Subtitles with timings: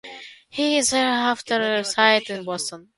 [0.49, 2.89] He thereafter resided in Boston.